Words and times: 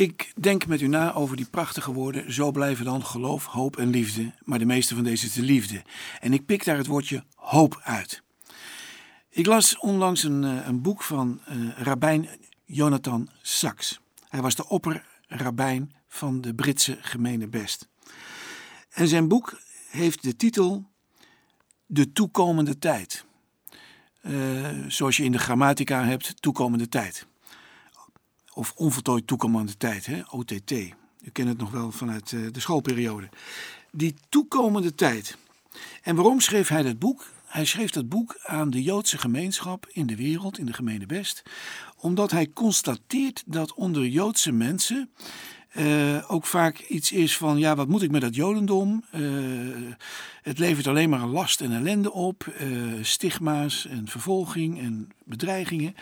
Ik 0.00 0.32
denk 0.36 0.66
met 0.66 0.80
u 0.80 0.86
na 0.86 1.12
over 1.12 1.36
die 1.36 1.46
prachtige 1.50 1.92
woorden. 1.92 2.32
Zo 2.32 2.50
blijven 2.50 2.84
dan 2.84 3.04
geloof, 3.04 3.44
hoop 3.44 3.76
en 3.76 3.90
liefde. 3.90 4.32
Maar 4.44 4.58
de 4.58 4.64
meeste 4.64 4.94
van 4.94 5.04
deze 5.04 5.26
is 5.26 5.32
de 5.32 5.42
liefde. 5.42 5.82
En 6.20 6.32
ik 6.32 6.46
pik 6.46 6.64
daar 6.64 6.76
het 6.76 6.86
woordje 6.86 7.24
hoop 7.34 7.80
uit. 7.82 8.22
Ik 9.30 9.46
las 9.46 9.78
onlangs 9.78 10.22
een, 10.22 10.44
eh, 10.44 10.66
een 10.66 10.82
boek 10.82 11.02
van 11.02 11.40
uh, 11.48 11.78
rabbijn 11.78 12.28
Jonathan 12.64 13.28
Sachs. 13.42 14.00
Hij 14.28 14.40
was 14.40 14.54
de 14.54 14.68
opperrabbijn 14.68 15.94
van 16.08 16.40
de 16.40 16.54
Britse 16.54 16.98
gemeene 17.00 17.48
Best. 17.48 17.88
En 18.90 19.08
zijn 19.08 19.28
boek 19.28 19.60
heeft 19.90 20.22
de 20.22 20.36
titel 20.36 20.90
De 21.86 22.12
toekomende 22.12 22.78
tijd. 22.78 23.24
Uh, 24.22 24.68
zoals 24.88 25.16
je 25.16 25.24
in 25.24 25.32
de 25.32 25.38
grammatica 25.38 26.04
hebt, 26.04 26.42
toekomende 26.42 26.88
tijd 26.88 27.28
of 28.54 28.72
onvoltooid 28.76 29.26
toekomende 29.26 29.76
tijd, 29.76 30.06
hè? 30.06 30.20
OTT. 30.30 30.70
U 31.22 31.30
kent 31.32 31.48
het 31.48 31.58
nog 31.58 31.70
wel 31.70 31.92
vanuit 31.92 32.32
eh, 32.32 32.40
de 32.52 32.60
schoolperiode. 32.60 33.28
Die 33.92 34.14
toekomende 34.28 34.94
tijd. 34.94 35.36
En 36.02 36.14
waarom 36.14 36.40
schreef 36.40 36.68
hij 36.68 36.82
dat 36.82 36.98
boek? 36.98 37.26
Hij 37.46 37.64
schreef 37.64 37.90
dat 37.90 38.08
boek 38.08 38.38
aan 38.42 38.70
de 38.70 38.82
Joodse 38.82 39.18
gemeenschap 39.18 39.86
in 39.88 40.06
de 40.06 40.16
wereld, 40.16 40.58
in 40.58 40.66
de 40.66 40.72
gemeente 40.72 41.06
West, 41.06 41.42
omdat 41.96 42.30
hij 42.30 42.50
constateert 42.52 43.42
dat 43.46 43.74
onder 43.74 44.06
Joodse 44.06 44.52
mensen 44.52 45.10
uh, 45.76 46.30
ook 46.30 46.46
vaak 46.46 46.78
iets 46.78 47.12
is 47.12 47.36
van, 47.36 47.58
ja, 47.58 47.74
wat 47.76 47.88
moet 47.88 48.02
ik 48.02 48.10
met 48.10 48.20
dat 48.20 48.34
Jodendom? 48.34 49.04
Uh, 49.14 49.92
het 50.42 50.58
levert 50.58 50.86
alleen 50.86 51.10
maar 51.10 51.26
last 51.26 51.60
en 51.60 51.72
ellende 51.72 52.12
op, 52.12 52.54
stigma's 53.00 53.86
en 53.86 54.08
vervolging 54.08 54.80
en 54.80 55.08
bedreigingen. 55.24 55.94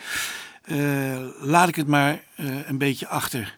Uh, 0.71 1.27
laat 1.39 1.67
ik 1.67 1.75
het 1.75 1.87
maar 1.87 2.23
uh, 2.39 2.67
een 2.67 2.77
beetje 2.77 3.07
achter 3.07 3.57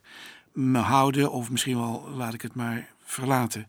me 0.51 0.79
houden, 0.79 1.31
of 1.31 1.49
misschien 1.49 1.77
wel 1.77 2.09
laat 2.15 2.33
ik 2.33 2.41
het 2.41 2.55
maar 2.55 2.87
verlaten. 3.03 3.67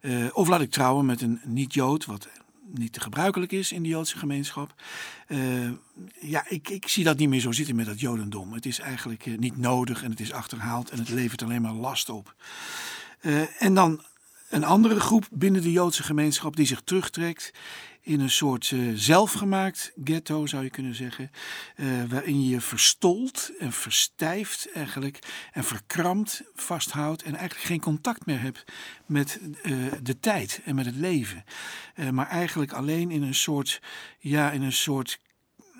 Uh, 0.00 0.26
of 0.32 0.48
laat 0.48 0.60
ik 0.60 0.70
trouwen 0.70 1.06
met 1.06 1.20
een 1.20 1.40
niet-Jood, 1.44 2.04
wat 2.04 2.28
niet 2.66 2.92
te 2.92 3.00
gebruikelijk 3.00 3.52
is 3.52 3.72
in 3.72 3.82
de 3.82 3.88
Joodse 3.88 4.18
gemeenschap. 4.18 4.74
ja, 6.20 6.44
ik, 6.48 6.68
ik, 6.68 6.88
zie 6.88 7.04
dat 7.04 7.16
niet 7.16 7.28
meer 7.28 7.40
zo 7.40 7.52
zitten 7.52 7.76
met 7.76 7.86
dat 7.86 8.00
Jodendom. 8.00 8.52
Het 8.52 8.66
is 8.66 8.78
eigenlijk 8.78 9.38
niet 9.38 9.56
nodig 9.56 10.02
en 10.02 10.10
het 10.10 10.20
is 10.20 10.32
achterhaald 10.32 10.90
en 10.90 10.98
het 10.98 11.08
levert 11.08 11.42
alleen 11.42 11.62
maar 11.62 11.72
last 11.72 12.08
op. 12.08 12.34
en 13.58 13.74
dan 13.74 14.00
een 14.54 14.64
andere 14.64 15.00
groep 15.00 15.28
binnen 15.30 15.62
de 15.62 15.72
Joodse 15.72 16.02
gemeenschap 16.02 16.56
die 16.56 16.66
zich 16.66 16.80
terugtrekt 16.80 17.50
in 18.00 18.20
een 18.20 18.30
soort 18.30 18.70
uh, 18.70 18.92
zelfgemaakt 18.94 19.92
ghetto, 20.04 20.46
zou 20.46 20.64
je 20.64 20.70
kunnen 20.70 20.94
zeggen. 20.94 21.30
Uh, 21.76 21.86
waarin 22.08 22.48
je 22.48 22.60
verstolt 22.60 23.52
en 23.58 23.72
verstijft 23.72 24.68
eigenlijk 24.74 25.18
en 25.52 25.64
verkrampt 25.64 26.42
vasthoudt 26.54 27.22
en 27.22 27.34
eigenlijk 27.34 27.66
geen 27.66 27.80
contact 27.80 28.26
meer 28.26 28.40
hebt 28.40 28.64
met 29.06 29.40
uh, 29.42 29.92
de 30.02 30.20
tijd 30.20 30.60
en 30.64 30.74
met 30.74 30.86
het 30.86 30.96
leven. 30.96 31.44
maar 32.10 32.28
eigenlijk 32.28 32.72
alleen 32.72 33.10
in 33.10 33.22
een 33.22 33.34
soort, 33.34 33.80
ja, 34.18 34.50
in 34.50 34.62
een 34.62 34.72
soort 34.72 35.18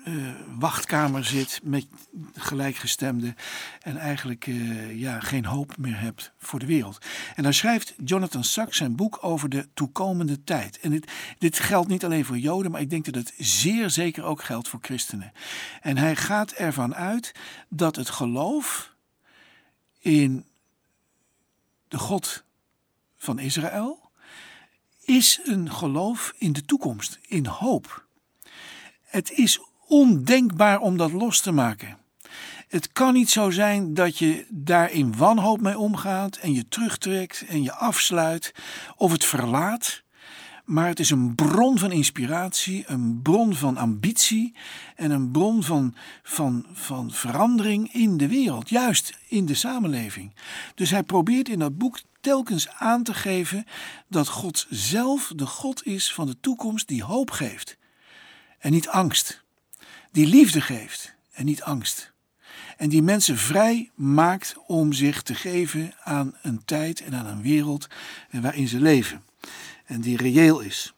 uh, 0.07 0.33
wachtkamer 0.59 1.25
zit 1.25 1.59
met 1.63 1.87
gelijkgestemden 2.33 3.35
en 3.81 3.97
eigenlijk 3.97 4.47
uh, 4.47 4.99
ja, 4.99 5.19
geen 5.19 5.45
hoop 5.45 5.77
meer 5.77 5.99
hebt 5.99 6.31
voor 6.37 6.59
de 6.59 6.65
wereld. 6.65 6.97
En 7.35 7.43
dan 7.43 7.53
schrijft 7.53 7.93
Jonathan 8.05 8.43
Sachs 8.43 8.77
zijn 8.77 8.95
boek 8.95 9.17
over 9.21 9.49
de 9.49 9.67
toekomende 9.73 10.43
tijd. 10.43 10.79
En 10.79 10.89
dit, 10.89 11.11
dit 11.37 11.59
geldt 11.59 11.87
niet 11.87 12.05
alleen 12.05 12.25
voor 12.25 12.37
Joden, 12.37 12.71
maar 12.71 12.81
ik 12.81 12.89
denk 12.89 13.05
dat 13.05 13.15
het 13.15 13.33
zeer 13.37 13.89
zeker 13.89 14.23
ook 14.23 14.43
geldt 14.43 14.67
voor 14.67 14.79
christenen. 14.81 15.31
En 15.81 15.97
hij 15.97 16.15
gaat 16.15 16.51
ervan 16.51 16.95
uit 16.95 17.31
dat 17.69 17.95
het 17.95 18.09
geloof 18.09 18.93
in 19.99 20.45
de 21.87 21.97
God 21.97 22.43
van 23.17 23.39
Israël 23.39 24.11
is 25.01 25.39
een 25.43 25.71
geloof 25.71 26.33
in 26.37 26.53
de 26.53 26.65
toekomst, 26.65 27.19
in 27.21 27.45
hoop. 27.45 28.07
Het 29.03 29.31
is 29.31 29.59
ondenkbaar 29.87 30.79
om 30.79 30.97
dat 30.97 31.11
los 31.11 31.41
te 31.41 31.51
maken. 31.51 31.97
Het 32.67 32.91
kan 32.91 33.13
niet 33.13 33.29
zo 33.29 33.49
zijn 33.49 33.93
dat 33.93 34.17
je 34.17 34.45
daar 34.49 34.91
in 34.91 35.17
wanhoop 35.17 35.61
mee 35.61 35.77
omgaat 35.77 36.35
en 36.37 36.53
je 36.53 36.67
terugtrekt 36.67 37.45
en 37.47 37.63
je 37.63 37.73
afsluit 37.73 38.53
of 38.95 39.11
het 39.11 39.25
verlaat. 39.25 40.03
Maar 40.65 40.87
het 40.87 40.99
is 40.99 41.09
een 41.09 41.35
bron 41.35 41.79
van 41.79 41.91
inspiratie, 41.91 42.83
een 42.87 43.19
bron 43.21 43.55
van 43.55 43.77
ambitie 43.77 44.55
en 44.95 45.11
een 45.11 45.31
bron 45.31 45.63
van, 45.63 45.95
van, 46.23 46.65
van 46.73 47.11
verandering 47.11 47.93
in 47.93 48.17
de 48.17 48.27
wereld, 48.27 48.69
juist 48.69 49.17
in 49.27 49.45
de 49.45 49.53
samenleving. 49.53 50.33
Dus 50.75 50.89
hij 50.89 51.03
probeert 51.03 51.49
in 51.49 51.59
dat 51.59 51.77
boek 51.77 52.01
telkens 52.21 52.69
aan 52.69 53.03
te 53.03 53.13
geven 53.13 53.65
dat 54.07 54.27
God 54.27 54.65
zelf 54.69 55.31
de 55.35 55.45
God 55.45 55.85
is 55.85 56.13
van 56.13 56.25
de 56.27 56.39
toekomst 56.39 56.87
die 56.87 57.03
hoop 57.03 57.31
geeft 57.31 57.77
en 58.59 58.71
niet 58.71 58.87
angst 58.87 59.44
die 60.15 60.27
liefde 60.27 60.61
geeft 60.61 61.13
en 61.31 61.45
niet 61.45 61.61
angst. 61.61 62.13
En 62.77 62.89
die 62.89 63.01
mensen 63.01 63.37
vrij 63.37 63.91
maakt 63.95 64.55
om 64.67 64.93
zich 64.93 65.21
te 65.21 65.35
geven 65.35 65.93
aan 66.03 66.35
een 66.41 66.65
tijd 66.65 67.01
en 67.01 67.15
aan 67.15 67.25
een 67.25 67.41
wereld 67.41 67.87
waarin 68.31 68.67
ze 68.67 68.79
leven. 68.79 69.23
En 69.85 70.01
die 70.01 70.17
reëel 70.17 70.59
is. 70.59 70.93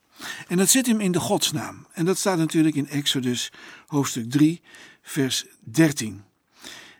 En 0.47 0.57
dat 0.57 0.69
zit 0.69 0.85
hem 0.85 0.99
in 0.99 1.11
de 1.11 1.19
godsnaam. 1.19 1.87
En 1.93 2.05
dat 2.05 2.17
staat 2.17 2.37
natuurlijk 2.37 2.75
in 2.75 2.87
Exodus 2.87 3.51
hoofdstuk 3.87 4.29
3, 4.29 4.61
vers 5.01 5.45
13 5.59 6.23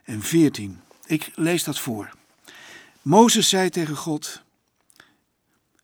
en 0.03 0.21
14. 0.21 0.79
Ik 1.05 1.31
lees 1.35 1.63
dat 1.63 1.79
voor. 1.79 2.13
Mozes 3.01 3.49
zei 3.49 3.69
tegen 3.69 3.95
God: 3.95 4.43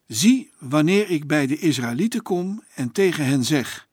Zie, 0.08 0.52
wanneer 0.60 1.10
ik 1.10 1.28
bij 1.28 1.48
de 1.48 1.58
Israëlieten 1.58 2.22
kom 2.22 2.64
en 2.76 2.92
tegen 2.92 3.26
hen 3.26 3.44
zeg: 3.44 3.88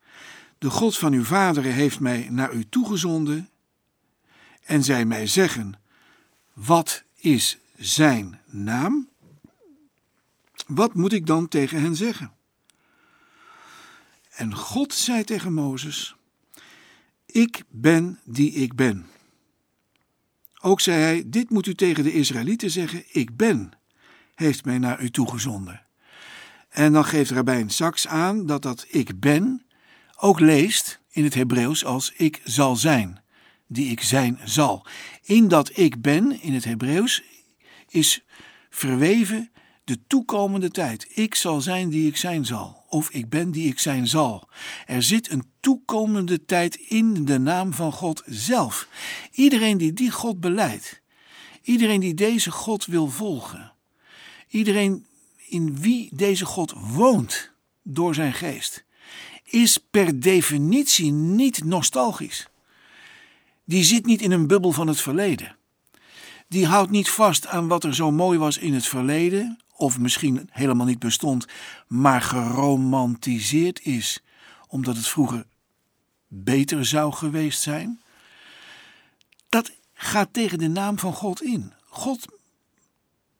de 0.61 0.69
God 0.69 0.97
van 0.97 1.13
uw 1.13 1.23
vaderen 1.23 1.73
heeft 1.73 1.99
mij 1.99 2.27
naar 2.29 2.53
u 2.53 2.69
toegezonden 2.69 3.49
en 4.63 4.83
zij 4.83 5.05
mij 5.05 5.27
zeggen: 5.27 5.73
Wat 6.53 7.03
is 7.15 7.57
zijn 7.77 8.39
naam? 8.45 9.09
Wat 10.67 10.93
moet 10.93 11.13
ik 11.13 11.25
dan 11.25 11.47
tegen 11.47 11.81
hen 11.81 11.95
zeggen? 11.95 12.31
En 14.29 14.55
God 14.55 14.93
zei 14.93 15.23
tegen 15.23 15.53
Mozes: 15.53 16.15
Ik 17.25 17.63
ben 17.69 18.19
die 18.23 18.51
ik 18.51 18.75
ben. 18.75 19.07
Ook 20.59 20.81
zei 20.81 21.01
hij: 21.01 21.23
Dit 21.25 21.49
moet 21.49 21.67
u 21.67 21.75
tegen 21.75 22.03
de 22.03 22.13
Israëlieten 22.13 22.71
zeggen: 22.71 23.03
Ik 23.07 23.37
ben, 23.37 23.71
heeft 24.35 24.65
mij 24.65 24.77
naar 24.77 25.01
u 25.01 25.09
toegezonden. 25.09 25.85
En 26.69 26.93
dan 26.93 27.05
geeft 27.05 27.31
Rabijn 27.31 27.69
Saks 27.69 28.07
aan 28.07 28.45
dat 28.45 28.61
dat 28.61 28.85
ik 28.89 29.19
ben 29.19 29.65
ook 30.21 30.39
leest 30.39 30.99
in 31.09 31.23
het 31.23 31.33
Hebreeuws 31.33 31.85
als 31.85 32.11
ik 32.15 32.41
zal 32.43 32.75
zijn, 32.75 33.21
die 33.67 33.91
ik 33.91 34.01
zijn 34.01 34.39
zal. 34.43 34.85
In 35.23 35.47
dat 35.47 35.77
ik 35.77 36.01
ben 36.01 36.41
in 36.41 36.53
het 36.53 36.63
Hebreeuws 36.63 37.23
is 37.89 38.23
verweven 38.69 39.51
de 39.83 39.99
toekomende 40.07 40.69
tijd. 40.69 41.17
Ik 41.17 41.35
zal 41.35 41.61
zijn 41.61 41.89
die 41.89 42.07
ik 42.07 42.17
zijn 42.17 42.45
zal, 42.45 42.85
of 42.87 43.09
ik 43.09 43.29
ben 43.29 43.51
die 43.51 43.67
ik 43.67 43.79
zijn 43.79 44.07
zal. 44.07 44.49
Er 44.85 45.03
zit 45.03 45.31
een 45.31 45.43
toekomende 45.59 46.45
tijd 46.45 46.75
in 46.75 47.25
de 47.25 47.39
naam 47.39 47.73
van 47.73 47.91
God 47.91 48.23
zelf. 48.25 48.87
Iedereen 49.31 49.77
die 49.77 49.93
die 49.93 50.11
God 50.11 50.39
beleidt, 50.39 51.01
iedereen 51.61 51.99
die 51.99 52.13
deze 52.13 52.51
God 52.51 52.85
wil 52.85 53.07
volgen, 53.07 53.73
iedereen 54.47 55.05
in 55.47 55.79
wie 55.79 56.09
deze 56.15 56.45
God 56.45 56.73
woont 56.77 57.51
door 57.83 58.15
zijn 58.15 58.33
geest, 58.33 58.85
is 59.51 59.77
per 59.77 60.19
definitie 60.19 61.11
niet 61.11 61.63
nostalgisch. 61.63 62.47
Die 63.63 63.83
zit 63.83 64.05
niet 64.05 64.21
in 64.21 64.31
een 64.31 64.47
bubbel 64.47 64.71
van 64.71 64.87
het 64.87 65.01
verleden. 65.01 65.55
Die 66.47 66.65
houdt 66.67 66.91
niet 66.91 67.09
vast 67.09 67.47
aan 67.47 67.67
wat 67.67 67.83
er 67.83 67.95
zo 67.95 68.11
mooi 68.11 68.37
was 68.37 68.57
in 68.57 68.73
het 68.73 68.85
verleden, 68.85 69.59
of 69.75 69.99
misschien 69.99 70.49
helemaal 70.51 70.85
niet 70.85 70.99
bestond, 70.99 71.45
maar 71.87 72.21
geromantiseerd 72.21 73.85
is, 73.85 74.23
omdat 74.67 74.95
het 74.95 75.07
vroeger 75.07 75.45
beter 76.27 76.85
zou 76.85 77.13
geweest 77.13 77.61
zijn. 77.61 78.01
Dat 79.49 79.71
gaat 79.93 80.33
tegen 80.33 80.57
de 80.57 80.67
naam 80.67 80.99
van 80.99 81.13
God 81.13 81.41
in. 81.41 81.73
God 81.85 82.25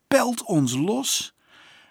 pelt 0.07 0.43
ons 0.43 0.73
los 0.73 1.33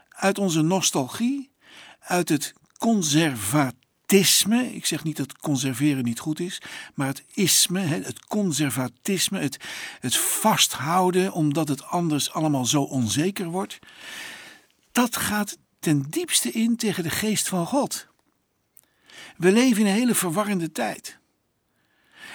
uit 0.09 0.39
onze 0.39 0.63
nostalgie, 0.63 1.51
uit 1.99 2.29
het 2.29 2.55
conservatisme 2.79 3.80
conservatisme. 4.11 4.75
Ik 4.75 4.87
zeg 4.87 5.05
niet 5.05 5.17
dat 5.17 5.39
conserveren 5.39 6.05
niet 6.05 6.21
goed 6.21 6.41
is, 6.41 6.63
maar 6.95 7.07
het 7.07 7.25
isme, 7.35 7.81
het 7.81 8.27
conservatisme, 8.27 9.39
het, 9.39 9.57
het 10.01 10.17
vasthouden 10.17 11.33
omdat 11.33 11.69
het 11.69 11.85
anders 11.85 12.33
allemaal 12.33 12.67
zo 12.67 12.83
onzeker 12.83 13.47
wordt. 13.47 13.79
Dat 14.93 15.17
gaat 15.17 15.59
ten 15.81 16.07
diepste 16.09 16.51
in 16.51 16.77
tegen 16.77 17.03
de 17.03 17.11
geest 17.11 17.49
van 17.49 17.67
God. 17.67 18.07
We 19.37 19.53
leven 19.53 19.81
in 19.81 19.87
een 19.87 19.93
hele 19.93 20.15
verwarrende 20.15 20.73
tijd. 20.73 21.19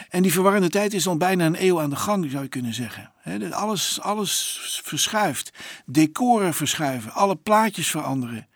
En 0.09 0.21
die 0.21 0.31
verwarrende 0.31 0.69
tijd 0.69 0.93
is 0.93 1.07
al 1.07 1.17
bijna 1.17 1.45
een 1.45 1.63
eeuw 1.63 1.81
aan 1.81 1.89
de 1.89 1.95
gang, 1.95 2.31
zou 2.31 2.43
je 2.43 2.49
kunnen 2.49 2.73
zeggen. 2.73 3.11
alles, 3.51 4.01
alles 4.01 4.59
verschuift. 4.83 5.51
Decoren 5.85 6.53
verschuiven, 6.53 7.11
alle 7.11 7.35
plaatjes 7.35 7.89
veranderen. 7.89 8.47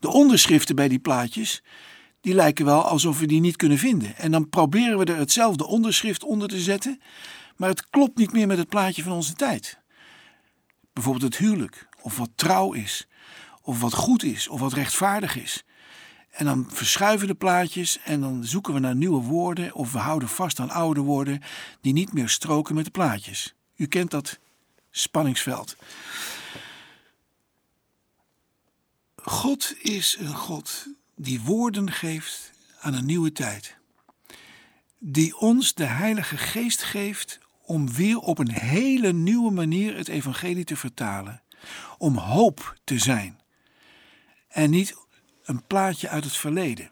De 0.00 0.08
onderschriften 0.08 0.74
bij 0.74 0.88
die 0.88 0.98
plaatjes, 0.98 1.62
die 2.22 2.34
lijken 2.34 2.64
wel 2.64 2.82
alsof 2.82 3.18
we 3.18 3.26
die 3.26 3.40
niet 3.40 3.56
kunnen 3.56 3.78
vinden. 3.78 4.16
En 4.16 4.30
dan 4.30 4.48
proberen 4.48 4.98
we 4.98 5.04
er 5.04 5.16
hetzelfde 5.16 5.66
onderschrift 5.66 6.24
onder 6.24 6.48
te 6.48 6.60
zetten, 6.60 7.00
maar 7.56 7.68
het 7.68 7.90
klopt 7.90 8.18
niet 8.18 8.32
meer 8.32 8.46
met 8.46 8.58
het 8.58 8.68
plaatje 8.68 9.02
van 9.02 9.12
onze 9.12 9.34
tijd. 9.34 9.78
Bijvoorbeeld 10.92 11.24
het 11.24 11.36
huwelijk, 11.36 11.88
of 12.02 12.16
wat 12.16 12.30
trouw 12.34 12.72
is, 12.72 13.08
of 13.62 13.80
wat 13.80 13.94
goed 13.94 14.22
is, 14.22 14.48
of 14.48 14.60
wat 14.60 14.72
rechtvaardig 14.72 15.36
is. 15.36 15.64
En 16.30 16.44
dan 16.44 16.66
verschuiven 16.68 17.26
de 17.26 17.34
plaatjes 17.34 17.98
en 18.04 18.20
dan 18.20 18.44
zoeken 18.44 18.74
we 18.74 18.80
naar 18.80 18.96
nieuwe 18.96 19.22
woorden 19.22 19.74
of 19.74 19.92
we 19.92 19.98
houden 19.98 20.28
vast 20.28 20.60
aan 20.60 20.70
oude 20.70 21.00
woorden 21.00 21.42
die 21.80 21.92
niet 21.92 22.12
meer 22.12 22.28
stroken 22.28 22.74
met 22.74 22.84
de 22.84 22.90
plaatjes. 22.90 23.54
U 23.76 23.86
kent 23.86 24.10
dat 24.10 24.38
spanningsveld. 24.90 25.76
God 29.16 29.74
is 29.80 30.16
een 30.18 30.34
God 30.34 30.86
die 31.22 31.40
woorden 31.40 31.92
geeft 31.92 32.52
aan 32.80 32.94
een 32.94 33.06
nieuwe 33.06 33.32
tijd. 33.32 33.76
Die 34.98 35.38
ons 35.38 35.74
de 35.74 35.84
Heilige 35.84 36.36
Geest 36.36 36.82
geeft 36.82 37.38
om 37.62 37.92
weer 37.92 38.18
op 38.18 38.38
een 38.38 38.50
hele 38.50 39.12
nieuwe 39.12 39.50
manier 39.50 39.96
het 39.96 40.08
evangelie 40.08 40.64
te 40.64 40.76
vertalen. 40.76 41.42
Om 41.98 42.16
hoop 42.16 42.76
te 42.84 42.98
zijn. 42.98 43.40
En 44.48 44.70
niet 44.70 44.96
een 45.42 45.66
plaatje 45.66 46.08
uit 46.08 46.24
het 46.24 46.36
verleden. 46.36 46.90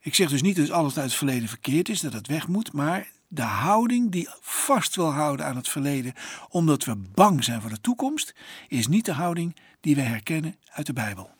Ik 0.00 0.14
zeg 0.14 0.28
dus 0.28 0.42
niet 0.42 0.56
dat 0.56 0.70
alles 0.70 0.96
uit 0.96 1.06
het 1.06 1.14
verleden 1.14 1.48
verkeerd 1.48 1.88
is, 1.88 2.00
dat 2.00 2.12
het 2.12 2.26
weg 2.26 2.48
moet, 2.48 2.72
maar 2.72 3.10
de 3.28 3.42
houding 3.42 4.10
die 4.10 4.28
vast 4.40 4.96
wil 4.96 5.12
houden 5.12 5.46
aan 5.46 5.56
het 5.56 5.68
verleden, 5.68 6.12
omdat 6.48 6.84
we 6.84 6.96
bang 6.96 7.44
zijn 7.44 7.60
voor 7.60 7.70
de 7.70 7.80
toekomst, 7.80 8.34
is 8.68 8.86
niet 8.86 9.04
de 9.04 9.12
houding 9.12 9.56
die 9.80 9.94
we 9.94 10.00
herkennen 10.00 10.56
uit 10.72 10.86
de 10.86 10.92
Bijbel. 10.92 11.35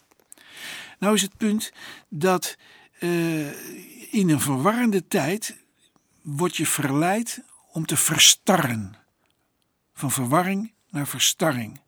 Nou 0.99 1.15
is 1.15 1.23
het 1.23 1.37
punt 1.37 1.73
dat 2.09 2.57
uh, 3.01 3.47
in 4.13 4.29
een 4.31 4.41
verwarrende 4.41 5.07
tijd 5.07 5.57
word 6.23 6.57
je 6.57 6.67
verleid 6.67 7.43
om 7.73 7.87
te 7.87 7.97
verstarren. 7.97 8.97
Van 9.95 10.11
verwarring 10.11 10.73
naar 10.91 11.07
verstarring. 11.07 11.81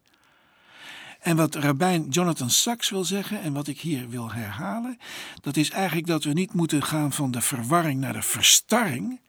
En 1.20 1.36
wat 1.36 1.54
rabbijn 1.54 2.08
Jonathan 2.08 2.50
Sachs 2.50 2.90
wil 2.90 3.04
zeggen, 3.04 3.40
en 3.40 3.52
wat 3.52 3.66
ik 3.66 3.80
hier 3.80 4.08
wil 4.08 4.32
herhalen, 4.32 4.98
dat 5.40 5.56
is 5.56 5.70
eigenlijk 5.70 6.06
dat 6.06 6.24
we 6.24 6.32
niet 6.32 6.52
moeten 6.52 6.82
gaan 6.82 7.12
van 7.12 7.30
de 7.30 7.40
verwarring 7.40 8.00
naar 8.00 8.12
de 8.12 8.22
verstarring, 8.22 9.20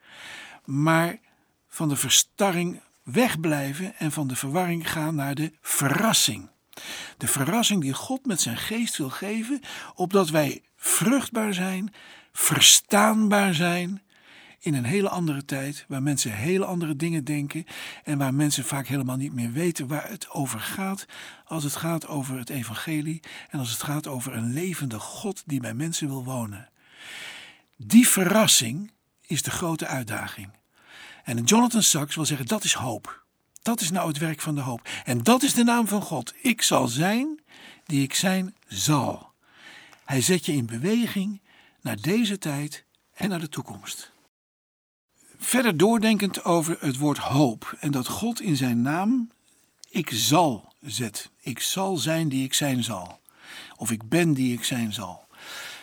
maar 0.65 1.19
van 1.67 1.89
de 1.89 1.95
verstarring 1.95 2.81
wegblijven 3.03 3.95
en 3.97 4.11
van 4.11 4.27
de 4.27 4.35
verwarring 4.35 4.91
gaan 4.91 5.15
naar 5.15 5.35
de 5.35 5.51
verrassing. 5.61 6.49
De 7.17 7.27
verrassing 7.27 7.81
die 7.81 7.93
God 7.93 8.25
met 8.25 8.41
zijn 8.41 8.57
geest 8.57 8.97
wil 8.97 9.09
geven, 9.09 9.61
opdat 9.95 10.29
wij 10.29 10.61
vruchtbaar 10.75 11.53
zijn, 11.53 11.93
verstaanbaar 12.31 13.53
zijn 13.53 14.01
in 14.59 14.73
een 14.73 14.83
hele 14.83 15.09
andere 15.09 15.45
tijd, 15.45 15.85
waar 15.87 16.03
mensen 16.03 16.31
hele 16.31 16.65
andere 16.65 16.95
dingen 16.95 17.23
denken 17.23 17.65
en 18.03 18.17
waar 18.17 18.33
mensen 18.33 18.65
vaak 18.65 18.87
helemaal 18.87 19.15
niet 19.15 19.33
meer 19.33 19.51
weten 19.51 19.87
waar 19.87 20.09
het 20.09 20.29
over 20.29 20.59
gaat, 20.59 21.05
als 21.45 21.63
het 21.63 21.75
gaat 21.75 22.07
over 22.07 22.37
het 22.37 22.49
evangelie 22.49 23.19
en 23.49 23.59
als 23.59 23.71
het 23.71 23.83
gaat 23.83 24.07
over 24.07 24.33
een 24.33 24.53
levende 24.53 24.99
God 24.99 25.43
die 25.45 25.59
bij 25.59 25.73
mensen 25.73 26.07
wil 26.07 26.23
wonen. 26.23 26.69
Die 27.77 28.07
verrassing 28.07 28.91
is 29.27 29.41
de 29.41 29.51
grote 29.51 29.87
uitdaging. 29.87 30.49
En 31.23 31.43
Jonathan 31.43 31.83
Sachs 31.83 32.15
wil 32.15 32.25
zeggen 32.25 32.45
dat 32.45 32.63
is 32.63 32.73
hoop. 32.73 33.25
Dat 33.69 33.81
is 33.81 33.91
nou 33.91 34.07
het 34.07 34.17
werk 34.17 34.41
van 34.41 34.55
de 34.55 34.61
hoop. 34.61 34.89
En 35.03 35.23
dat 35.23 35.43
is 35.43 35.53
de 35.53 35.63
naam 35.63 35.87
van 35.87 36.01
God. 36.01 36.33
Ik 36.41 36.61
zal 36.61 36.87
zijn 36.87 37.39
die 37.85 38.03
ik 38.03 38.13
zijn 38.13 38.55
zal. 38.67 39.31
Hij 40.05 40.21
zet 40.21 40.45
je 40.45 40.51
in 40.53 40.65
beweging 40.65 41.41
naar 41.81 42.01
deze 42.01 42.37
tijd 42.37 42.85
en 43.13 43.29
naar 43.29 43.39
de 43.39 43.49
toekomst. 43.49 44.11
Verder 45.37 45.77
doordenkend 45.77 46.43
over 46.43 46.77
het 46.79 46.97
woord 46.97 47.17
hoop 47.17 47.75
en 47.79 47.91
dat 47.91 48.07
God 48.07 48.41
in 48.41 48.55
zijn 48.55 48.81
naam 48.81 49.31
ik 49.89 50.09
zal 50.09 50.73
zet. 50.81 51.29
Ik 51.39 51.59
zal 51.59 51.97
zijn 51.97 52.29
die 52.29 52.43
ik 52.43 52.53
zijn 52.53 52.83
zal. 52.83 53.19
Of 53.75 53.91
ik 53.91 54.09
ben 54.09 54.33
die 54.33 54.53
ik 54.53 54.63
zijn 54.63 54.93
zal. 54.93 55.27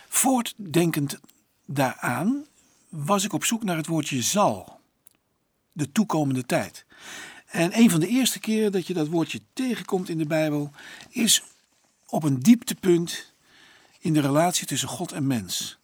Voortdenkend 0.09 1.19
daaraan 1.67 2.47
was 2.89 3.25
ik 3.25 3.32
op 3.32 3.44
zoek 3.44 3.65
naar 3.65 3.77
het 3.77 3.87
woordje 3.87 4.23
zal. 4.23 4.81
De 5.73 5.93
toekomende 5.93 6.47
tijd. 6.47 6.87
En 7.46 7.78
een 7.78 7.90
van 7.90 8.00
de 8.00 8.08
eerste 8.08 8.38
keren 8.38 8.72
dat 8.72 8.87
je 8.87 8.94
dat 8.94 9.08
woordje 9.08 9.40
tegenkomt 9.52 10.08
in 10.08 10.19
de 10.19 10.26
Bijbel 10.26 10.70
is 11.10 11.43
op 12.06 12.22
een 12.22 12.40
dieptepunt 12.40 13.32
in 14.00 14.12
de 14.12 14.20
relatie 14.20 14.66
tussen 14.66 14.88
God 14.88 15.12
en 15.12 15.26
mens. 15.26 15.78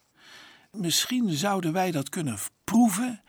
Misschien 0.70 1.30
zouden 1.30 1.72
wij 1.72 1.90
dat 1.90 2.08
kunnen 2.08 2.38
proeven 2.64 3.22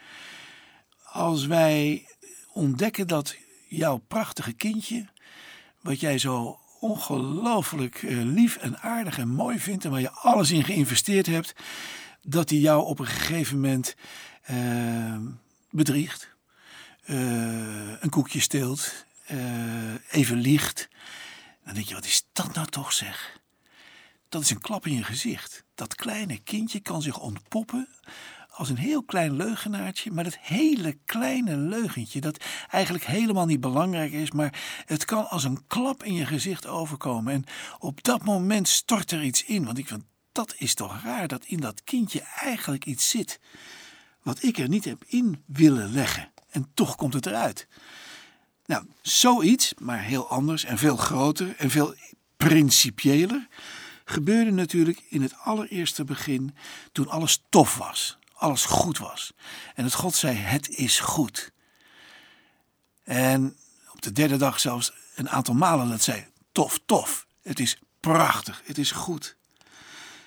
als 1.03 1.45
wij 1.45 2.07
ontdekken 2.53 3.07
dat 3.07 3.35
jouw 3.68 3.97
prachtige 3.97 4.53
kindje, 4.53 5.06
wat 5.81 6.00
jij 6.00 6.18
zo 6.18 6.59
ongelooflijk 6.80 8.03
eh, 8.03 8.18
lief 8.24 8.56
en 8.56 8.80
aardig 8.80 9.18
en 9.18 9.27
mooi 9.27 9.59
vindt 9.59 9.85
en 9.85 9.91
waar 9.91 10.01
je 10.01 10.12
alles 10.12 10.51
in 10.51 10.63
geïnvesteerd 10.63 11.25
hebt, 11.25 11.53
dat 12.21 12.50
hij 12.50 12.59
jou 12.59 12.85
op 12.85 13.00
een 13.00 13.06
gegeven 13.06 13.56
moment 13.56 13.95
uh, 14.51 15.18
bedriegt, 15.69 16.32
een 17.06 18.10
koekje 18.10 18.40
steelt, 18.40 19.06
even 20.10 20.38
liegt. 20.38 20.88
Dan 21.66 21.74
denk 21.74 21.88
je, 21.88 21.94
wat 21.94 22.06
is 22.06 22.28
dat 22.32 22.54
nou 22.54 22.68
toch 22.68 22.94
zeg? 22.94 23.42
Dat 24.30 24.42
is 24.42 24.50
een 24.50 24.62
klap 24.62 24.86
in 24.86 24.94
je 24.94 25.04
gezicht. 25.04 25.64
Dat 25.76 25.96
kleine 25.96 26.40
kindje 26.40 26.80
kan 26.80 27.02
zich 27.02 27.20
ontpoppen 27.20 27.88
als 28.50 28.70
een 28.70 28.78
heel 28.78 29.04
klein 29.04 29.36
leugenaartje, 29.36 30.12
maar 30.12 30.24
dat 30.24 30.38
hele 30.40 30.98
kleine 31.06 31.58
leugentje, 31.58 32.22
dat 32.22 32.44
eigenlijk 32.70 33.06
helemaal 33.06 33.46
niet 33.46 33.60
belangrijk 33.60 34.12
is, 34.12 34.32
maar 34.32 34.62
het 34.86 35.06
kan 35.06 35.30
als 35.30 35.44
een 35.44 35.68
klap 35.68 36.04
in 36.04 36.14
je 36.14 36.26
gezicht 36.26 36.68
overkomen. 36.68 37.34
En 37.34 37.46
op 37.80 38.04
dat 38.04 38.24
moment 38.24 38.68
stort 38.68 39.12
er 39.12 39.24
iets 39.24 39.44
in, 39.44 39.66
want 39.66 39.78
ik 39.78 39.88
vind 39.88 40.04
dat 40.32 40.56
is 40.58 40.74
toch 40.74 41.04
raar 41.04 41.28
dat 41.28 41.46
in 41.46 41.60
dat 41.60 41.84
kindje 41.84 42.22
eigenlijk 42.22 42.86
iets 42.86 43.10
zit 43.10 43.40
wat 44.22 44.44
ik 44.44 44.58
er 44.58 44.70
niet 44.70 44.86
heb 44.86 45.04
in 45.08 45.44
willen 45.46 45.92
leggen. 45.92 46.32
En 46.54 46.72
toch 46.74 46.96
komt 46.96 47.14
het 47.14 47.26
eruit. 47.26 47.68
Nou, 48.66 48.86
zoiets, 49.02 49.74
maar 49.80 50.02
heel 50.02 50.30
anders 50.30 50.64
en 50.64 50.78
veel 50.78 50.98
groter 50.98 51.56
en 51.58 51.70
veel 51.70 51.95
principiëler, 52.38 53.48
gebeurde 54.06 54.52
natuurlijk 54.52 55.04
in 55.10 55.22
het 55.22 55.36
allereerste 55.38 56.04
begin 56.04 56.56
toen 56.92 57.07
alles 57.07 57.44
tof 57.50 57.78
was 57.78 58.18
alles 58.44 58.66
goed 58.66 58.98
was. 58.98 59.33
En 59.76 59.83
dat 59.83 59.94
God 59.94 60.16
zei: 60.16 60.36
Het 60.36 60.69
is 60.69 61.00
goed. 61.00 61.52
En 63.04 63.57
op 63.92 64.02
de 64.02 64.12
derde 64.12 64.38
dag 64.38 64.60
zelfs 64.60 64.94
een 65.16 65.30
aantal 65.30 65.54
malen 65.54 65.90
dat 65.90 66.02
zei: 66.02 66.26
Tof, 66.52 66.80
tof. 66.86 67.28
Het 67.42 67.60
is 67.60 67.80
prachtig. 68.00 68.62
Het 68.66 68.78
is 68.78 68.92
goed. 68.92 69.36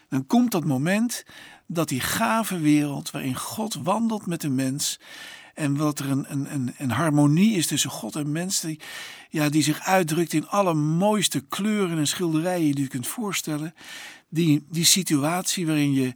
Dan 0.08 0.26
komt 0.26 0.50
dat 0.50 0.64
moment 0.64 1.24
dat 1.66 1.88
die 1.88 2.00
gave 2.00 2.58
wereld 2.58 3.10
waarin 3.10 3.36
God 3.36 3.74
wandelt 3.74 4.26
met 4.26 4.40
de 4.40 4.48
mens. 4.48 4.98
En 5.56 5.76
wat 5.76 5.98
er 5.98 6.10
een, 6.10 6.32
een, 6.32 6.74
een, 6.78 6.90
harmonie 6.90 7.56
is 7.56 7.66
tussen 7.66 7.90
God 7.90 8.16
en 8.16 8.32
mens, 8.32 8.60
die, 8.60 8.80
ja, 9.30 9.48
die 9.48 9.62
zich 9.62 9.80
uitdrukt 9.80 10.32
in 10.32 10.48
alle 10.48 10.74
mooiste 10.74 11.40
kleuren 11.40 11.98
en 11.98 12.06
schilderijen 12.06 12.74
die 12.74 12.84
je 12.84 12.90
kunt 12.90 13.06
voorstellen. 13.06 13.74
Die, 14.28 14.66
die 14.70 14.84
situatie 14.84 15.66
waarin 15.66 15.92
je 15.92 16.14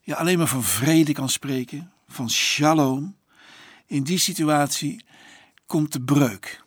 ja, 0.00 0.14
alleen 0.14 0.38
maar 0.38 0.46
van 0.46 0.62
vrede 0.62 1.12
kan 1.12 1.28
spreken, 1.28 1.92
van 2.08 2.30
shalom. 2.30 3.16
In 3.86 4.02
die 4.02 4.18
situatie 4.18 5.04
komt 5.66 5.92
de 5.92 6.02
breuk. 6.02 6.64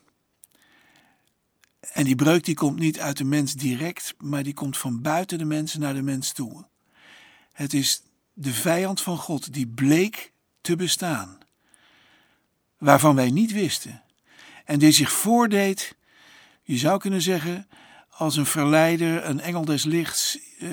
En 1.93 2.03
die 2.03 2.15
breuk 2.15 2.43
die 2.43 2.55
komt 2.55 2.79
niet 2.79 2.99
uit 2.99 3.17
de 3.17 3.23
mens 3.23 3.53
direct, 3.53 4.15
maar 4.17 4.43
die 4.43 4.53
komt 4.53 4.77
van 4.77 5.01
buiten 5.01 5.37
de 5.37 5.45
mens 5.45 5.75
naar 5.75 5.93
de 5.93 6.01
mens 6.01 6.31
toe. 6.31 6.65
Het 7.51 7.73
is 7.73 8.01
de 8.33 8.53
vijand 8.53 9.01
van 9.01 9.17
God 9.17 9.53
die 9.53 9.67
bleek 9.67 10.33
te 10.61 10.75
bestaan, 10.75 11.37
waarvan 12.85 13.15
wij 13.15 13.29
niet 13.29 13.51
wisten, 13.51 14.01
en 14.65 14.79
die 14.79 14.91
zich 14.91 15.11
voordeed, 15.11 15.95
je 16.63 16.77
zou 16.77 16.99
kunnen 16.99 17.21
zeggen, 17.21 17.67
als 18.09 18.35
een 18.35 18.45
verleider, 18.45 19.25
een 19.25 19.39
engel 19.39 19.65
des 19.65 19.83
lichts 19.83 20.39
uh, 20.59 20.69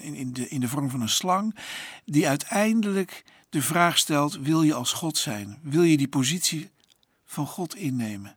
in, 0.00 0.32
de, 0.32 0.48
in 0.48 0.60
de 0.60 0.68
vorm 0.68 0.90
van 0.90 1.00
een 1.00 1.08
slang, 1.08 1.56
die 2.04 2.28
uiteindelijk 2.28 3.24
de 3.48 3.62
vraag 3.62 3.98
stelt: 3.98 4.38
wil 4.38 4.62
je 4.62 4.74
als 4.74 4.92
God 4.92 5.18
zijn? 5.18 5.58
Wil 5.62 5.82
je 5.82 5.96
die 5.96 6.08
positie 6.08 6.70
van 7.24 7.46
God 7.46 7.74
innemen? 7.74 8.36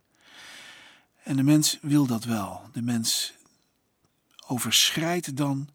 En 1.24 1.36
de 1.36 1.44
mens 1.44 1.78
wil 1.82 2.06
dat 2.06 2.24
wel. 2.24 2.62
De 2.74 2.82
mens 2.82 3.34
overschrijdt 4.48 5.38
dan 5.38 5.70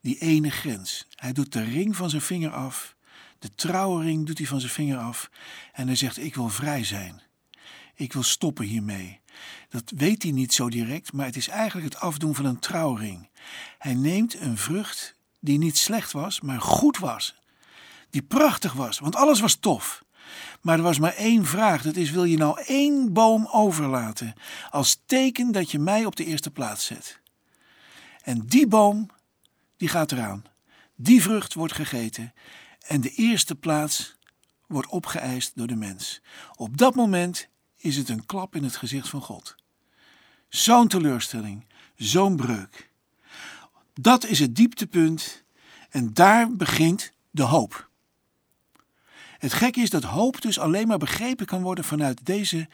die 0.00 0.18
ene 0.18 0.50
grens. 0.50 1.06
Hij 1.14 1.32
doet 1.32 1.52
de 1.52 1.62
ring 1.62 1.96
van 1.96 2.10
zijn 2.10 2.22
vinger 2.22 2.52
af, 2.52 2.96
De 3.38 3.54
trouwring 3.54 4.26
doet 4.26 4.38
hij 4.38 4.46
van 4.46 4.60
zijn 4.60 4.72
vinger 4.72 4.98
af 4.98 5.30
en 5.72 5.86
hij 5.86 5.96
zegt: 5.96 6.18
Ik 6.18 6.34
wil 6.34 6.48
vrij 6.48 6.84
zijn. 6.84 7.22
Ik 7.94 8.12
wil 8.12 8.22
stoppen 8.22 8.64
hiermee. 8.64 9.20
Dat 9.68 9.92
weet 9.96 10.22
hij 10.22 10.32
niet 10.32 10.54
zo 10.54 10.68
direct, 10.68 11.12
maar 11.12 11.26
het 11.26 11.36
is 11.36 11.48
eigenlijk 11.48 11.92
het 11.92 12.02
afdoen 12.02 12.34
van 12.34 12.44
een 12.44 12.58
trouwring. 12.58 13.28
Hij 13.78 13.94
neemt 13.94 14.40
een 14.40 14.58
vrucht 14.58 15.16
die 15.40 15.58
niet 15.58 15.78
slecht 15.78 16.12
was, 16.12 16.40
maar 16.40 16.60
goed 16.60 16.98
was. 16.98 17.36
Die 18.10 18.22
prachtig 18.22 18.72
was, 18.72 18.98
want 18.98 19.16
alles 19.16 19.40
was 19.40 19.54
tof. 19.54 20.04
Maar 20.60 20.76
er 20.76 20.82
was 20.82 20.98
maar 20.98 21.14
één 21.14 21.44
vraag: 21.44 21.82
dat 21.82 21.96
is: 21.96 22.10
wil 22.10 22.24
je 22.24 22.36
nou 22.36 22.60
één 22.66 23.12
boom 23.12 23.48
overlaten 23.52 24.34
als 24.70 25.02
teken 25.06 25.52
dat 25.52 25.70
je 25.70 25.78
mij 25.78 26.04
op 26.04 26.16
de 26.16 26.24
eerste 26.24 26.50
plaats 26.50 26.86
zet? 26.86 27.20
En 28.22 28.46
die 28.46 28.66
boom, 28.66 29.10
die 29.76 29.88
gaat 29.88 30.12
eraan. 30.12 30.44
Die 30.94 31.22
vrucht 31.22 31.54
wordt 31.54 31.74
gegeten 31.74 32.32
en 32.88 33.00
de 33.00 33.10
eerste 33.10 33.54
plaats 33.54 34.16
wordt 34.66 34.88
opgeëist 34.88 35.52
door 35.54 35.66
de 35.66 35.76
mens. 35.76 36.20
Op 36.54 36.76
dat 36.76 36.94
moment 36.94 37.48
is 37.76 37.96
het 37.96 38.08
een 38.08 38.26
klap 38.26 38.56
in 38.56 38.64
het 38.64 38.76
gezicht 38.76 39.08
van 39.08 39.20
God. 39.20 39.54
Zo'n 40.48 40.88
teleurstelling, 40.88 41.66
zo'n 41.96 42.36
breuk. 42.36 42.90
Dat 43.94 44.24
is 44.24 44.38
het 44.38 44.56
dieptepunt 44.56 45.44
en 45.90 46.12
daar 46.12 46.52
begint 46.56 47.12
de 47.30 47.42
hoop. 47.42 47.88
Het 49.38 49.52
gekke 49.52 49.80
is 49.80 49.90
dat 49.90 50.02
hoop 50.02 50.40
dus 50.40 50.58
alleen 50.58 50.86
maar 50.86 50.98
begrepen 50.98 51.46
kan 51.46 51.62
worden 51.62 51.84
vanuit 51.84 52.26
deze 52.26 52.68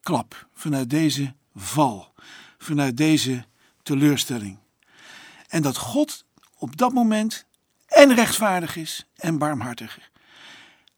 klap, 0.00 0.48
vanuit 0.54 0.90
deze 0.90 1.34
val, 1.54 2.12
vanuit 2.58 2.96
deze 2.96 3.44
teleurstelling. 3.82 4.58
En 5.48 5.62
dat 5.62 5.76
God 5.76 6.24
op 6.58 6.76
dat 6.76 6.92
moment 6.92 7.45
en 7.96 8.14
rechtvaardig 8.14 8.76
is 8.76 9.06
en 9.14 9.38
barmhartig. 9.38 9.98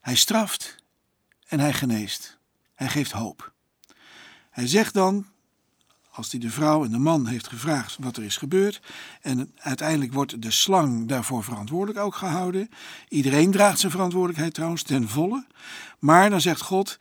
Hij 0.01 0.15
straft 0.15 0.77
en 1.47 1.61
hij 1.61 1.73
geneest. 1.73 2.39
Hij 2.75 2.89
geeft 2.89 3.11
hoop. 3.11 3.53
Hij 4.51 4.67
zegt 4.67 4.95
dan, 4.95 5.27
als 6.11 6.31
hij 6.31 6.41
de 6.41 6.51
vrouw 6.51 6.85
en 6.85 6.91
de 6.91 6.99
man 6.99 7.27
heeft 7.27 7.49
gevraagd 7.49 7.97
wat 8.01 8.17
er 8.17 8.23
is 8.23 8.37
gebeurd, 8.37 8.81
en 9.21 9.53
uiteindelijk 9.57 10.13
wordt 10.13 10.43
de 10.43 10.51
slang 10.51 11.09
daarvoor 11.09 11.45
verantwoordelijk 11.45 11.99
ook 11.99 12.15
gehouden. 12.15 12.69
Iedereen 13.09 13.51
draagt 13.51 13.79
zijn 13.79 13.93
verantwoordelijkheid 13.93 14.55
trouwens 14.55 14.83
ten 14.83 15.09
volle. 15.09 15.47
Maar 15.99 16.31
dan 16.31 16.41
zegt 16.41 16.61
God 16.61 16.99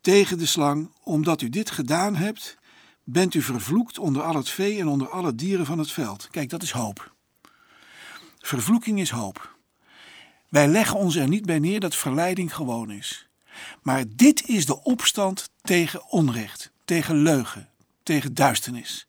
tegen 0.00 0.38
de 0.38 0.46
slang: 0.46 0.90
Omdat 1.02 1.42
u 1.42 1.48
dit 1.48 1.70
gedaan 1.70 2.16
hebt, 2.16 2.58
bent 3.04 3.34
u 3.34 3.42
vervloekt 3.42 3.98
onder 3.98 4.22
al 4.22 4.34
het 4.34 4.48
vee 4.48 4.80
en 4.80 4.88
onder 4.88 5.08
alle 5.08 5.34
dieren 5.34 5.66
van 5.66 5.78
het 5.78 5.92
veld. 5.92 6.28
Kijk, 6.30 6.50
dat 6.50 6.62
is 6.62 6.70
hoop. 6.70 7.16
Vervloeking 8.38 9.00
is 9.00 9.10
hoop. 9.10 9.56
Wij 10.48 10.68
leggen 10.68 10.98
ons 10.98 11.16
er 11.16 11.28
niet 11.28 11.46
bij 11.46 11.58
neer 11.58 11.80
dat 11.80 11.96
verleiding 11.96 12.54
gewoon 12.54 12.90
is. 12.90 13.28
Maar 13.82 14.04
dit 14.08 14.48
is 14.48 14.66
de 14.66 14.82
opstand 14.82 15.50
tegen 15.62 16.10
onrecht, 16.10 16.70
tegen 16.84 17.22
leugen, 17.22 17.68
tegen 18.02 18.34
duisternis. 18.34 19.06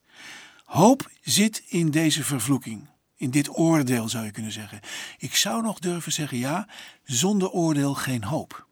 Hoop 0.66 1.12
zit 1.22 1.64
in 1.68 1.92
deze 1.92 2.24
vervloeking, 2.24 2.88
in 3.16 3.32
dit 3.32 3.58
oordeel 3.58 4.10
zou 4.10 4.26
je 4.26 4.32
kunnen 4.32 4.52
zeggen. 4.52 4.80
Ik 5.18 5.36
zou 5.36 5.62
nog 5.62 5.80
durven 5.80 6.12
zeggen, 6.12 6.38
ja, 6.38 6.68
zonder 7.04 7.50
oordeel 7.50 7.94
geen 7.94 8.24
hoop. 8.24 8.68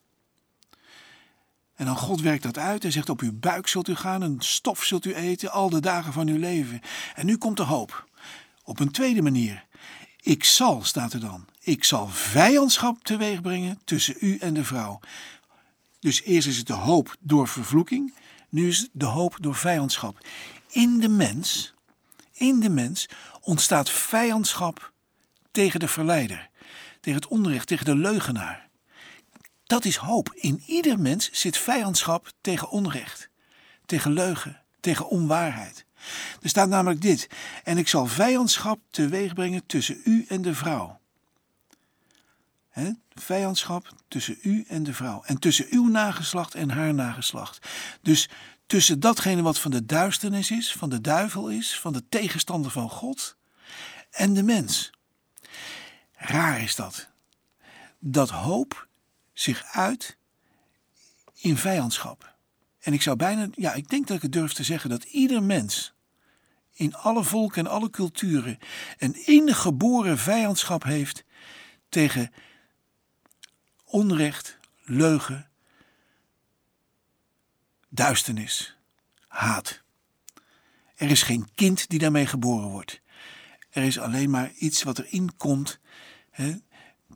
En 1.77 1.85
dan 1.85 1.97
God 1.97 2.21
werkt 2.21 2.43
dat 2.43 2.57
uit. 2.57 2.81
Hij 2.81 2.91
zegt: 2.91 3.09
Op 3.09 3.21
uw 3.21 3.39
buik 3.39 3.67
zult 3.67 3.87
u 3.87 3.95
gaan, 3.95 4.21
een 4.21 4.37
stof 4.39 4.83
zult 4.83 5.05
u 5.05 5.13
eten, 5.13 5.51
al 5.51 5.69
de 5.69 5.79
dagen 5.79 6.13
van 6.13 6.27
uw 6.27 6.37
leven. 6.37 6.81
En 7.15 7.25
nu 7.25 7.37
komt 7.37 7.57
de 7.57 7.63
hoop. 7.63 8.07
Op 8.63 8.79
een 8.79 8.91
tweede 8.91 9.21
manier. 9.21 9.65
Ik 10.27 10.43
zal, 10.43 10.83
staat 10.83 11.13
er 11.13 11.19
dan. 11.19 11.45
Ik 11.59 11.83
zal 11.83 12.07
vijandschap 12.07 13.03
teweeg 13.03 13.41
brengen 13.41 13.79
tussen 13.83 14.15
u 14.19 14.37
en 14.37 14.53
de 14.53 14.63
vrouw. 14.63 14.99
Dus 15.99 16.21
eerst 16.21 16.47
is 16.47 16.57
het 16.57 16.67
de 16.67 16.73
hoop 16.73 17.15
door 17.19 17.47
vervloeking, 17.47 18.13
nu 18.49 18.67
is 18.67 18.79
het 18.79 18.89
de 18.91 19.05
hoop 19.05 19.37
door 19.39 19.55
vijandschap. 19.55 20.27
In 20.69 20.99
de 20.99 21.09
mens, 21.09 21.73
in 22.33 22.59
de 22.59 22.69
mens 22.69 23.09
ontstaat 23.41 23.89
vijandschap 23.89 24.91
tegen 25.51 25.79
de 25.79 25.87
verleider, 25.87 26.49
tegen 27.01 27.21
het 27.21 27.29
onrecht, 27.29 27.67
tegen 27.67 27.85
de 27.85 27.95
leugenaar. 27.95 28.69
Dat 29.63 29.85
is 29.85 29.95
hoop. 29.95 30.33
In 30.33 30.63
ieder 30.65 30.99
mens 30.99 31.31
zit 31.31 31.57
vijandschap 31.57 32.31
tegen 32.41 32.69
onrecht, 32.69 33.29
tegen 33.85 34.11
leugen, 34.11 34.61
tegen 34.79 35.09
onwaarheid. 35.09 35.86
Er 36.41 36.49
staat 36.49 36.69
namelijk 36.69 37.01
dit: 37.01 37.29
En 37.63 37.77
ik 37.77 37.87
zal 37.87 38.05
vijandschap 38.05 38.79
teweeg 38.89 39.33
brengen 39.33 39.65
tussen 39.65 40.01
u 40.03 40.25
en 40.27 40.41
de 40.41 40.55
vrouw. 40.55 40.99
Vijandschap 43.13 43.93
tussen 44.07 44.37
u 44.41 44.65
en 44.67 44.83
de 44.83 44.93
vrouw. 44.93 45.23
En 45.25 45.39
tussen 45.39 45.65
uw 45.69 45.87
nageslacht 45.87 46.55
en 46.55 46.69
haar 46.69 46.93
nageslacht. 46.93 47.67
Dus 48.01 48.29
tussen 48.65 48.99
datgene 48.99 49.41
wat 49.41 49.59
van 49.59 49.71
de 49.71 49.85
duisternis 49.85 50.51
is, 50.51 50.71
van 50.71 50.89
de 50.89 51.01
duivel 51.01 51.49
is, 51.49 51.79
van 51.79 51.93
de 51.93 52.03
tegenstander 52.09 52.71
van 52.71 52.89
God 52.89 53.35
en 54.11 54.33
de 54.33 54.43
mens. 54.43 54.89
Raar 56.13 56.61
is 56.61 56.75
dat. 56.75 57.07
Dat 57.99 58.29
hoop 58.29 58.87
zich 59.33 59.63
uit 59.63 60.17
in 61.35 61.57
vijandschap. 61.57 62.35
En 62.87 62.93
ik 62.93 63.01
zou 63.01 63.15
bijna, 63.15 63.47
ja, 63.53 63.73
ik 63.73 63.89
denk 63.89 64.07
dat 64.07 64.15
ik 64.15 64.21
het 64.21 64.31
durf 64.31 64.53
te 64.53 64.63
zeggen 64.63 64.89
dat 64.89 65.03
ieder 65.03 65.43
mens 65.43 65.93
in 66.73 66.95
alle 66.95 67.23
volken 67.23 67.65
en 67.65 67.71
alle 67.71 67.89
culturen 67.89 68.57
een 68.97 69.25
ingeboren 69.25 70.17
vijandschap 70.17 70.83
heeft 70.83 71.23
tegen 71.89 72.31
onrecht, 73.85 74.59
leugen, 74.83 75.49
duisternis, 77.89 78.77
haat. 79.27 79.83
Er 80.95 81.09
is 81.09 81.23
geen 81.23 81.47
kind 81.55 81.89
die 81.89 81.99
daarmee 81.99 82.25
geboren 82.25 82.69
wordt. 82.69 83.01
Er 83.69 83.83
is 83.83 83.99
alleen 83.99 84.29
maar 84.29 84.51
iets 84.51 84.83
wat 84.83 84.99
erin 84.99 85.35
komt 85.37 85.79
hè, 86.29 86.55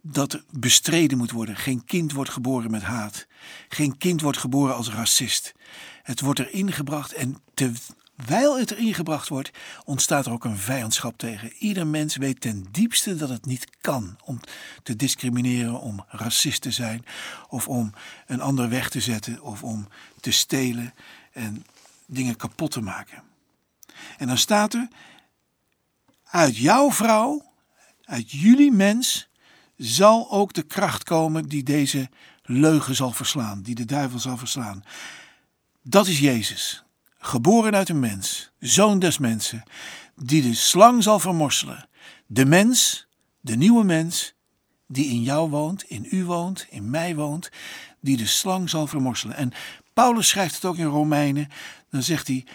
dat 0.01 0.43
bestreden 0.49 1.17
moet 1.17 1.31
worden. 1.31 1.55
Geen 1.55 1.85
kind 1.85 2.11
wordt 2.11 2.29
geboren 2.29 2.71
met 2.71 2.81
haat. 2.81 3.27
Geen 3.69 3.97
kind 3.97 4.21
wordt 4.21 4.37
geboren 4.37 4.75
als 4.75 4.89
racist. 4.89 5.53
Het 6.03 6.21
wordt 6.21 6.39
erin 6.39 6.71
gebracht 6.71 7.13
en 7.13 7.37
terwijl 7.53 8.59
het 8.59 8.71
erin 8.71 8.93
gebracht 8.93 9.27
wordt, 9.27 9.51
ontstaat 9.85 10.25
er 10.25 10.31
ook 10.31 10.45
een 10.45 10.57
vijandschap 10.57 11.17
tegen. 11.17 11.53
Ieder 11.59 11.87
mens 11.87 12.15
weet 12.15 12.41
ten 12.41 12.65
diepste 12.71 13.15
dat 13.15 13.29
het 13.29 13.45
niet 13.45 13.67
kan 13.81 14.17
om 14.25 14.39
te 14.83 14.95
discrimineren, 14.95 15.79
om 15.79 16.05
racist 16.07 16.61
te 16.61 16.71
zijn, 16.71 17.05
of 17.47 17.67
om 17.67 17.93
een 18.27 18.41
ander 18.41 18.69
weg 18.69 18.89
te 18.89 19.01
zetten, 19.01 19.41
of 19.41 19.63
om 19.63 19.87
te 20.19 20.31
stelen 20.31 20.93
en 21.31 21.65
dingen 22.05 22.35
kapot 22.35 22.71
te 22.71 22.81
maken. 22.81 23.23
En 24.17 24.27
dan 24.27 24.37
staat 24.37 24.73
er: 24.73 24.87
uit 26.23 26.57
jouw 26.57 26.91
vrouw, 26.91 27.53
uit 28.01 28.31
jullie 28.31 28.71
mens, 28.71 29.29
zal 29.81 30.31
ook 30.31 30.53
de 30.53 30.63
kracht 30.63 31.03
komen 31.03 31.45
die 31.45 31.63
deze 31.63 32.09
leugen 32.43 32.95
zal 32.95 33.11
verslaan, 33.11 33.61
die 33.61 33.75
de 33.75 33.85
duivel 33.85 34.19
zal 34.19 34.37
verslaan. 34.37 34.83
Dat 35.81 36.07
is 36.07 36.19
Jezus, 36.19 36.83
geboren 37.17 37.75
uit 37.75 37.89
een 37.89 37.99
mens, 37.99 38.51
zoon 38.59 38.99
des 38.99 39.17
mensen, 39.17 39.63
die 40.15 40.41
de 40.41 40.53
slang 40.53 41.03
zal 41.03 41.19
vermorselen. 41.19 41.87
De 42.27 42.45
mens, 42.45 43.07
de 43.39 43.55
nieuwe 43.55 43.83
mens, 43.83 44.33
die 44.87 45.05
in 45.05 45.23
jou 45.23 45.49
woont, 45.49 45.83
in 45.83 46.07
u 46.11 46.25
woont, 46.25 46.65
in 46.69 46.89
mij 46.89 47.15
woont, 47.15 47.49
die 47.99 48.17
de 48.17 48.25
slang 48.25 48.69
zal 48.69 48.87
vermorselen. 48.87 49.35
En 49.35 49.51
Paulus 49.93 50.27
schrijft 50.27 50.55
het 50.55 50.65
ook 50.65 50.77
in 50.77 50.85
Romeinen, 50.85 51.49
dan 51.89 52.03
zegt 52.03 52.27
hij: 52.27 52.45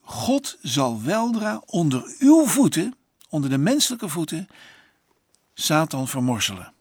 God 0.00 0.58
zal 0.62 1.02
weldra 1.02 1.62
onder 1.66 2.14
uw 2.18 2.46
voeten, 2.46 2.94
onder 3.28 3.50
de 3.50 3.58
menselijke 3.58 4.08
voeten, 4.08 4.48
Satan 5.60 6.08
vermorzelen. 6.08 6.72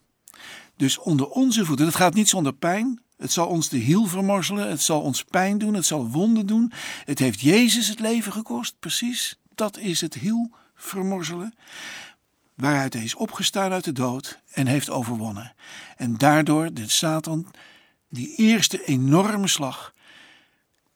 Dus 0.76 0.98
onder 0.98 1.28
onze 1.28 1.66
voeten, 1.66 1.86
dat 1.86 1.96
gaat 1.96 2.14
niet 2.14 2.30
zonder 2.30 2.54
pijn. 2.54 3.02
Het 3.18 3.32
zal 3.32 3.48
ons 3.48 3.70
de 3.70 3.78
hiel 3.78 4.06
vermorzelen, 4.06 4.70
het 4.70 4.82
zal 4.82 5.02
ons 5.02 5.24
pijn 5.24 5.58
doen, 5.58 5.74
het 5.74 5.86
zal 5.86 6.08
wonden 6.08 6.46
doen. 6.46 6.72
Het 7.06 7.20
heeft 7.20 7.42
Jezus 7.42 7.88
het 7.88 8.00
leven 8.00 8.32
gekost, 8.32 8.80
precies. 8.80 9.40
Dat 9.56 9.78
is 9.78 10.02
het 10.02 10.14
hiel 10.14 10.52
vermorzelen. 10.76 11.54
Waaruit 12.54 12.94
hij 12.94 13.04
is 13.04 13.16
opgestaan 13.16 13.72
uit 13.72 13.84
de 13.84 13.92
dood 13.92 14.40
en 14.52 14.68
heeft 14.68 14.90
overwonnen. 14.90 15.54
En 15.96 16.18
daardoor 16.18 16.74
de 16.74 16.90
Satan 16.90 17.52
die 18.10 18.36
eerste 18.36 18.86
enorme 18.86 19.48
slag 19.48 19.94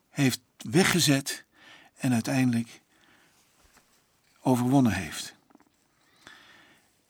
heeft 0.10 0.42
weggezet 0.58 1.46
en 1.98 2.14
uiteindelijk 2.14 2.82
overwonnen 4.42 4.92
heeft. 4.92 5.36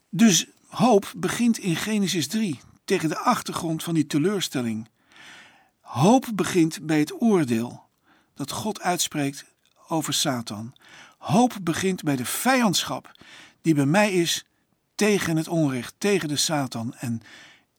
Dus 0.09 0.47
hoop 0.71 1.13
begint 1.17 1.57
in 1.57 1.75
Genesis 1.75 2.27
3 2.27 2.59
tegen 2.85 3.09
de 3.09 3.17
achtergrond 3.17 3.83
van 3.83 3.93
die 3.93 4.07
teleurstelling. 4.07 4.89
Hoop 5.79 6.27
begint 6.33 6.85
bij 6.85 6.99
het 6.99 7.21
oordeel 7.21 7.83
dat 8.33 8.51
God 8.51 8.81
uitspreekt 8.81 9.45
over 9.87 10.13
Satan. 10.13 10.73
Hoop 11.17 11.57
begint 11.61 12.03
bij 12.03 12.15
de 12.15 12.25
vijandschap 12.25 13.11
die 13.61 13.73
bij 13.73 13.85
mij 13.85 14.13
is 14.13 14.45
tegen 14.95 15.37
het 15.37 15.47
onrecht, 15.47 15.93
tegen 15.97 16.27
de 16.27 16.35
Satan. 16.35 16.93
En 16.93 17.21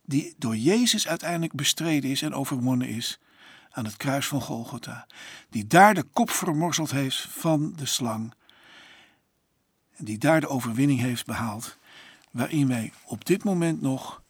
die 0.04 0.34
door 0.38 0.56
Jezus 0.56 1.08
uiteindelijk 1.08 1.52
bestreden 1.52 2.11
is 2.11 2.22
en 2.22 2.34
overwonnen 2.34 2.88
is 2.88 3.18
aan 3.70 3.84
het 3.84 3.96
kruis 3.96 4.26
van 4.26 4.40
Golgotha. 4.40 5.06
Die 5.50 5.66
daar 5.66 5.94
de 5.94 6.02
kop 6.02 6.30
vermorzeld 6.30 6.90
heeft 6.90 7.26
van 7.30 7.72
de 7.76 7.87
slang. 7.87 8.34
En 9.96 10.04
die 10.04 10.18
daar 10.18 10.40
de 10.40 10.49
overwinning 10.49 11.00
heeft 11.00 11.26
behaald. 11.26 11.78
Waarin 12.33 12.69
wij 12.69 12.93
op 13.05 13.25
dit 13.25 13.45
moment 13.45 13.81
nog 13.81 14.23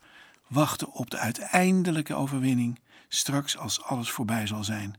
wachten 0.47 0.93
op 0.93 1.11
de 1.11 1.19
uiteindelijke 1.19 2.15
overwinning. 2.15 2.79
Straks 3.09 3.57
als 3.57 3.83
alles 3.83 4.11
voorbij 4.11 4.47
zal 4.47 4.65
zijn. 4.65 4.95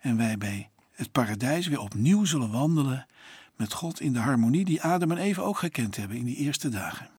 En 0.00 0.16
wij 0.16 0.38
bij 0.38 0.70
het 0.92 1.12
paradijs 1.12 1.66
weer 1.66 1.80
opnieuw 1.80 2.24
zullen 2.24 2.50
wandelen 2.50 3.06
met 3.56 3.72
God 3.72 4.00
in 4.00 4.12
de 4.12 4.18
harmonie 4.18 4.64
die 4.64 4.82
Adam 4.82 5.10
en 5.10 5.18
Eva 5.18 5.42
ook 5.42 5.58
gekend 5.58 5.96
hebben 5.96 6.16
in 6.16 6.24
die 6.24 6.36
eerste 6.36 6.68
dagen. 6.68 7.10